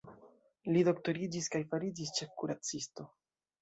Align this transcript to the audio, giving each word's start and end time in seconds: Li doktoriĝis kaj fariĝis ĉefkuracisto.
Li 0.77 0.83
doktoriĝis 0.87 1.53
kaj 1.57 1.63
fariĝis 1.75 2.17
ĉefkuracisto. 2.19 3.11